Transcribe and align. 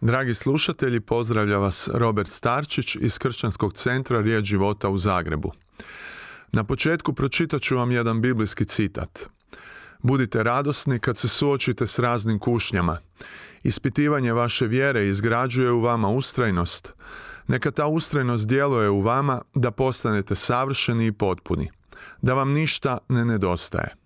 Dragi 0.00 0.34
slušatelji, 0.34 1.00
pozdravlja 1.00 1.58
vas 1.58 1.88
Robert 1.94 2.28
Starčić 2.28 2.96
iz 2.96 3.18
Kršćanskog 3.18 3.72
centra 3.72 4.20
Riječ 4.20 4.44
života 4.44 4.88
u 4.88 4.98
Zagrebu. 4.98 5.52
Na 6.52 6.64
početku 6.64 7.12
pročitat 7.12 7.62
ću 7.62 7.76
vam 7.76 7.90
jedan 7.90 8.20
biblijski 8.20 8.64
citat. 8.64 9.26
Budite 10.02 10.42
radosni 10.42 10.98
kad 10.98 11.16
se 11.16 11.28
suočite 11.28 11.86
s 11.86 11.98
raznim 11.98 12.38
kušnjama. 12.38 12.98
Ispitivanje 13.62 14.32
vaše 14.32 14.66
vjere 14.66 15.06
izgrađuje 15.06 15.70
u 15.70 15.80
vama 15.80 16.08
ustrajnost. 16.08 16.92
Neka 17.46 17.70
ta 17.70 17.86
ustrajnost 17.86 18.48
djeluje 18.48 18.90
u 18.90 19.00
vama 19.00 19.42
da 19.54 19.70
postanete 19.70 20.36
savršeni 20.36 21.06
i 21.06 21.12
potpuni. 21.12 21.70
Da 22.22 22.34
vam 22.34 22.52
ništa 22.52 22.98
ne 23.08 23.24
nedostaje. 23.24 23.99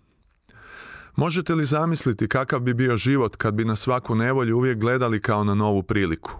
Možete 1.15 1.55
li 1.55 1.65
zamisliti 1.65 2.27
kakav 2.27 2.59
bi 2.59 2.73
bio 2.73 2.97
život 2.97 3.35
kad 3.35 3.53
bi 3.53 3.65
na 3.65 3.75
svaku 3.75 4.15
nevolju 4.15 4.57
uvijek 4.57 4.77
gledali 4.77 5.21
kao 5.21 5.43
na 5.43 5.55
novu 5.55 5.83
priliku? 5.83 6.31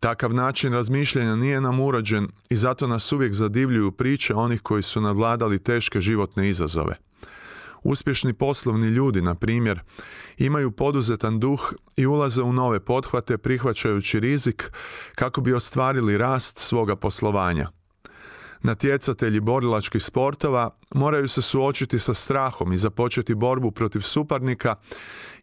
Takav 0.00 0.34
način 0.34 0.72
razmišljanja 0.72 1.36
nije 1.36 1.60
nam 1.60 1.80
urađen 1.80 2.28
i 2.50 2.56
zato 2.56 2.86
nas 2.86 3.12
uvijek 3.12 3.34
zadivljuju 3.34 3.92
priče 3.92 4.34
onih 4.34 4.60
koji 4.60 4.82
su 4.82 5.00
nadvladali 5.00 5.58
teške 5.58 6.00
životne 6.00 6.48
izazove. 6.48 6.96
Uspješni 7.82 8.32
poslovni 8.32 8.88
ljudi, 8.88 9.22
na 9.22 9.34
primjer, 9.34 9.80
imaju 10.38 10.70
poduzetan 10.70 11.40
duh 11.40 11.72
i 11.96 12.06
ulaze 12.06 12.42
u 12.42 12.52
nove 12.52 12.80
pothvate 12.80 13.38
prihvaćajući 13.38 14.20
rizik 14.20 14.72
kako 15.14 15.40
bi 15.40 15.54
ostvarili 15.54 16.18
rast 16.18 16.58
svoga 16.58 16.96
poslovanja. 16.96 17.75
Natjecatelji 18.66 19.40
borilačkih 19.40 20.02
sportova 20.02 20.70
moraju 20.94 21.28
se 21.28 21.42
suočiti 21.42 21.98
sa 21.98 22.14
strahom 22.14 22.72
i 22.72 22.76
započeti 22.76 23.34
borbu 23.34 23.70
protiv 23.70 24.00
suparnika, 24.00 24.74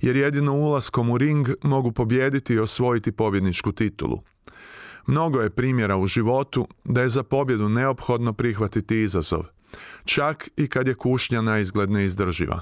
jer 0.02 0.16
jedino 0.16 0.54
ulaskom 0.54 1.10
u 1.10 1.18
ring 1.18 1.50
mogu 1.62 1.92
pobijediti 1.92 2.54
i 2.54 2.60
osvojiti 2.60 3.12
pobjedničku 3.12 3.72
titulu. 3.72 4.22
Mnogo 5.08 5.42
je 5.42 5.50
primjera 5.50 5.98
u 5.98 6.08
životu 6.08 6.68
da 6.84 7.02
je 7.02 7.10
za 7.10 7.24
pobjedu 7.24 7.70
neophodno 7.70 8.34
prihvatiti 8.34 9.02
izazov, 9.02 9.44
čak 10.06 10.50
i 10.58 10.68
kad 10.68 10.88
je 10.88 10.96
kušnja 10.96 11.42
na 11.42 11.60
izgled 11.60 11.92
neizdrživa. 11.92 12.62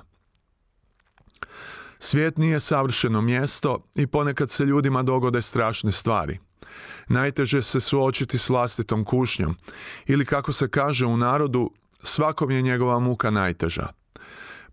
Svijet 2.00 2.38
nije 2.38 2.60
savršeno 2.60 3.22
mjesto 3.22 3.80
i 3.96 4.08
ponekad 4.08 4.50
se 4.50 4.66
ljudima 4.66 5.04
dogode 5.04 5.42
strašne 5.42 5.92
stvari– 5.92 6.40
Najteže 7.08 7.62
se 7.64 7.80
suočiti 7.80 8.38
s 8.38 8.50
vlastitom 8.50 9.06
kušnjom 9.06 9.56
ili 10.06 10.26
kako 10.26 10.54
se 10.54 10.68
kaže 10.68 11.06
u 11.06 11.18
narodu, 11.18 11.72
svakom 12.04 12.52
je 12.52 12.62
njegova 12.62 13.00
muka 13.00 13.30
najteža. 13.30 13.88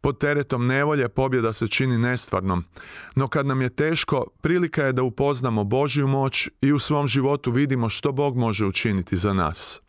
Pod 0.00 0.19
teretom 0.19 0.66
nevolje 0.66 1.08
pobjeda 1.08 1.52
se 1.52 1.69
čini 1.69 1.98
nestvarnom, 1.98 2.64
no 3.14 3.28
kad 3.28 3.46
nam 3.46 3.62
je 3.62 3.69
teško, 3.69 4.26
prilika 4.41 4.84
je 4.84 4.92
da 4.92 5.02
upoznamo 5.02 5.64
Božju 5.64 6.06
moć 6.06 6.48
i 6.60 6.72
u 6.72 6.78
svom 6.78 7.08
životu 7.08 7.50
vidimo 7.50 7.88
što 7.88 8.12
Bog 8.12 8.36
može 8.36 8.66
učiniti 8.66 9.16
za 9.16 9.32
nas. 9.32 9.80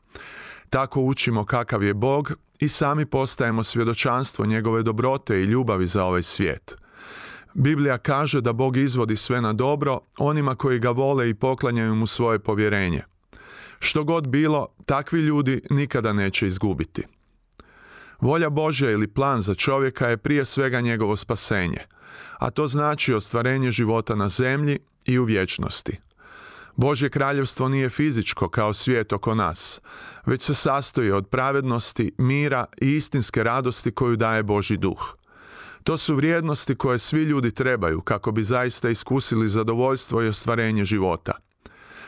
Tako 0.69 1.02
učimo 1.02 1.45
kakav 1.45 1.83
je 1.83 1.93
Bog 1.93 2.31
i 2.59 2.69
sami 2.69 3.05
postajemo 3.05 3.64
svjedočanstvo 3.64 4.45
njegove 4.45 4.83
dobrote 4.83 5.41
i 5.41 5.45
ljubavi 5.45 5.87
za 5.87 6.05
ovaj 6.05 6.23
svijet. 6.23 6.76
Biblija 7.54 7.98
kaže 7.98 8.42
da 8.42 8.54
Bog 8.54 8.77
izvodi 8.77 9.15
sve 9.15 9.42
na 9.42 9.54
dobro 9.54 9.99
onima 10.17 10.55
koji 10.55 10.80
ga 10.80 10.89
vole 10.89 11.30
i 11.30 11.33
poklanjaju 11.33 11.95
mu 11.95 12.08
svoje 12.08 12.39
povjerenje. 12.39 13.02
Što 13.80 14.04
god 14.04 14.27
bilo, 14.27 14.67
takvi 14.86 15.21
ljudi 15.21 15.61
nikada 15.70 16.14
neće 16.14 16.48
izgubiti. 16.48 17.04
Volja 18.21 18.49
Božja 18.49 18.92
ili 18.92 19.08
plan 19.08 19.42
za 19.42 19.55
čovjeka 19.55 20.08
je 20.08 20.17
prije 20.17 20.45
svega 20.45 20.82
njegovo 20.82 21.17
spasenje, 21.17 21.80
a 22.38 22.49
to 22.49 22.67
znači 22.67 23.14
ostvarenje 23.14 23.71
života 23.71 24.15
na 24.15 24.30
zemlji 24.30 24.80
i 25.05 25.20
u 25.20 25.23
vječnosti. 25.23 25.98
Božje 26.76 27.09
kraljevstvo 27.09 27.70
nije 27.70 27.89
fizičko 27.89 28.49
kao 28.49 28.73
svijet 28.73 29.14
oko 29.14 29.36
nas, 29.36 29.82
već 30.26 30.42
se 30.42 30.55
sastoji 30.55 31.11
od 31.11 31.27
pravednosti, 31.27 32.11
mira 32.17 32.65
i 32.82 32.95
istinske 32.95 33.43
radosti 33.43 33.92
koju 33.92 34.15
daje 34.15 34.43
Boži 34.43 34.77
duh. 34.77 35.18
To 35.89 35.98
su 35.98 36.16
vrijednosti 36.16 36.76
koje 36.76 37.00
svi 37.00 37.23
ljudi 37.23 37.52
trebaju 37.52 38.02
kako 38.02 38.32
bi 38.32 38.44
zaista 38.44 38.89
iskusili 38.89 39.50
zadovoljstvo 39.50 40.23
i 40.23 40.27
ostvarenje 40.27 40.86
života. 40.86 41.32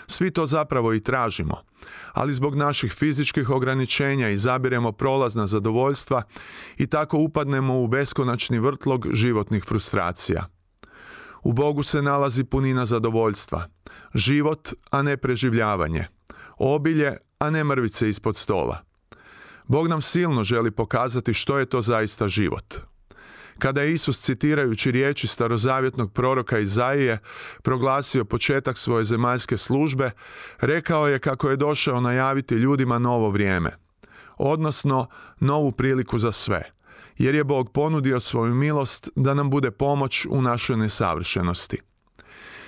Svi 0.08 0.32
to 0.32 0.46
zapravo 0.46 0.94
i 0.94 1.00
tražimo, 1.00 1.56
ali 2.14 2.34
zbog 2.34 2.56
naših 2.56 2.94
fizičkih 2.94 3.50
ograničenja 3.50 4.30
izabiremo 4.30 4.92
prolazna 4.92 5.48
zadovoljstva 5.48 6.24
i 6.78 6.88
tako 6.88 7.18
upadnemo 7.18 7.82
u 7.82 7.88
beskonačni 7.88 8.60
vrtlog 8.60 9.08
životnih 9.14 9.64
frustracija. 9.64 10.48
U 11.44 11.54
Bogu 11.54 11.84
se 11.84 12.02
nalazi 12.02 12.44
punina 12.44 12.86
zadovoljstva, 12.86 13.68
život, 14.14 14.74
a 14.92 15.02
ne 15.02 15.18
preživljavanje, 15.18 16.06
obilje, 16.58 17.18
a 17.40 17.50
ne 17.50 17.64
mrvice 17.64 18.10
ispod 18.10 18.36
stola. 18.36 18.78
Bog 19.68 19.88
nam 19.88 20.02
silno 20.02 20.44
želi 20.44 20.72
pokazati 20.72 21.34
što 21.34 21.60
je 21.60 21.66
to 21.66 21.82
zaista 21.82 22.28
život, 22.28 22.91
kada 23.62 23.82
je 23.82 23.94
Isus 23.94 24.22
citirajući 24.22 24.92
riječi 24.92 25.28
starozavjetnog 25.28 26.14
proroka 26.14 26.60
Izaije 26.60 27.20
proglasio 27.64 28.26
početak 28.26 28.78
svoje 28.78 29.04
zemaljske 29.04 29.58
službe, 29.58 30.12
rekao 30.60 31.08
je 31.08 31.20
kako 31.20 31.50
je 31.50 31.56
došao 31.56 32.02
najaviti 32.02 32.56
ljudima 32.56 33.00
novo 33.00 33.30
vrijeme, 33.30 33.78
odnosno 34.38 35.08
novu 35.40 35.72
priliku 35.72 36.20
za 36.20 36.32
sve, 36.32 36.64
jer 37.18 37.36
je 37.36 37.44
Bog 37.44 37.72
ponudio 37.72 38.20
svoju 38.20 38.56
milost 38.56 39.10
da 39.16 39.34
nam 39.34 39.50
bude 39.50 39.72
pomoć 39.72 40.26
u 40.30 40.42
našoj 40.42 40.78
nesavršenosti. 40.78 41.78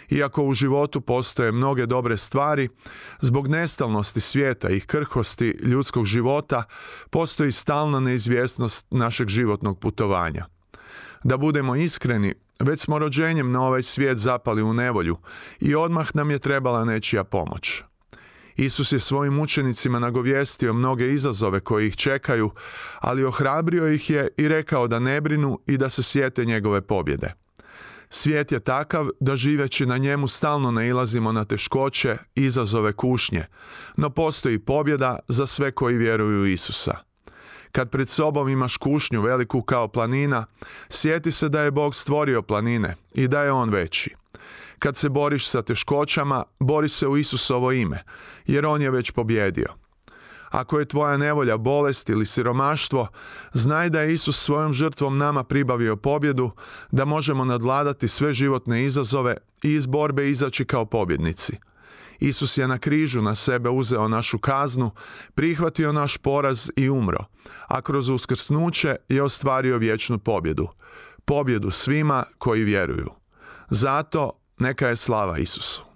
Iako 0.10 0.44
u 0.44 0.54
životu 0.54 1.02
postoje 1.02 1.52
mnoge 1.52 1.86
dobre 1.86 2.18
stvari, 2.18 2.70
zbog 3.22 3.48
nestalnosti 3.48 4.22
svijeta 4.22 4.70
i 4.70 4.80
krhosti 4.80 5.58
ljudskog 5.64 6.06
života 6.06 6.64
postoji 7.10 7.52
stalna 7.52 8.00
neizvjesnost 8.00 8.88
našeg 8.92 9.28
životnog 9.28 9.80
putovanja. 9.80 10.53
Da 11.24 11.38
budemo 11.38 11.76
iskreni, 11.76 12.34
već 12.60 12.80
smo 12.80 13.00
rođenjem 13.00 13.52
na 13.52 13.62
ovaj 13.62 13.84
svijet 13.84 14.18
zapali 14.18 14.62
u 14.62 14.74
nevolju 14.74 15.18
i 15.60 15.76
odmah 15.76 16.16
nam 16.16 16.32
je 16.32 16.40
trebala 16.40 16.86
nečija 16.86 17.24
pomoć. 17.24 17.84
Isus 18.56 18.92
je 18.92 19.00
svojim 19.00 19.40
učenicima 19.40 20.00
nagovijestio 20.00 20.74
mnoge 20.74 21.14
izazove 21.14 21.60
koji 21.60 21.88
ih 21.88 21.96
čekaju, 21.96 22.52
ali 23.00 23.24
ohrabrio 23.24 23.88
ih 23.88 24.10
je 24.10 24.28
i 24.38 24.48
rekao 24.48 24.88
da 24.88 25.00
ne 25.00 25.22
brinu 25.22 25.60
i 25.68 25.78
da 25.78 25.90
se 25.90 26.04
sjete 26.04 26.46
njegove 26.46 26.82
pobjede. 26.82 27.34
Svijet 28.10 28.52
je 28.52 28.60
takav 28.60 29.08
da 29.20 29.36
živeći 29.36 29.86
na 29.86 29.98
njemu 29.98 30.28
stalno 30.28 30.72
nailazimo 30.72 31.32
na 31.32 31.46
teškoće, 31.46 32.18
izazove 32.36 32.94
kušnje, 32.94 33.46
no 33.98 34.10
postoji 34.10 34.60
pobjeda 34.60 35.20
za 35.28 35.48
sve 35.48 35.72
koji 35.72 35.98
vjeruju 35.98 36.46
Isusa. 36.46 37.13
Kad 37.74 37.90
pred 37.90 38.10
sobom 38.10 38.50
imaš 38.50 38.78
kušnju 38.78 39.22
veliku 39.22 39.62
kao 39.62 39.88
planina, 39.88 40.46
sjeti 40.90 41.32
se 41.32 41.50
da 41.50 41.62
je 41.62 41.72
Bog 41.72 41.96
stvorio 41.96 42.42
planine 42.42 42.96
i 43.14 43.28
da 43.28 43.44
je 43.44 43.52
On 43.52 43.70
veći. 43.70 44.16
Kad 44.80 44.98
se 44.98 45.10
boriš 45.10 45.48
sa 45.48 45.62
teškoćama, 45.62 46.44
bori 46.60 46.90
se 46.90 47.08
u 47.08 47.18
Isusovo 47.18 47.72
ime, 47.72 48.04
jer 48.46 48.66
On 48.66 48.82
je 48.82 48.92
već 48.92 49.12
pobjedio. 49.12 49.68
Ako 50.50 50.80
je 50.80 50.86
tvoja 50.86 51.18
nevolja 51.18 51.58
bolest 51.58 52.10
ili 52.10 52.26
siromaštvo, 52.26 53.08
znaj 53.54 53.90
da 53.90 54.02
je 54.02 54.14
Isus 54.14 54.44
svojom 54.44 54.74
žrtvom 54.74 55.18
nama 55.18 55.44
pribavio 55.44 55.96
pobjedu, 55.96 56.52
da 56.92 57.06
možemo 57.06 57.46
nadvladati 57.46 58.08
sve 58.08 58.34
životne 58.34 58.86
izazove 58.86 59.38
i 59.64 59.74
iz 59.74 59.86
borbe 59.86 60.30
izaći 60.30 60.66
kao 60.66 60.86
pobjednici. 60.86 61.58
Isus 62.24 62.58
je 62.58 62.68
na 62.68 62.78
križu 62.78 63.22
na 63.22 63.36
sebe 63.36 63.70
uzeo 63.70 64.08
našu 64.08 64.38
kaznu, 64.38 64.92
prihvatio 65.36 65.92
naš 65.92 66.18
poraz 66.18 66.70
i 66.76 66.90
umro, 66.90 67.26
a 67.68 67.82
kroz 67.82 68.10
uskrsnuće 68.10 68.96
je 69.10 69.24
ostvario 69.24 69.78
vječnu 69.78 70.20
pobjedu. 70.20 70.68
Pobjedu 71.26 71.72
svima 71.72 72.24
koji 72.38 72.64
vjeruju. 72.64 73.10
Zato 73.70 74.32
neka 74.60 74.88
je 74.88 74.96
slava 74.96 75.38
Isusu. 75.38 75.93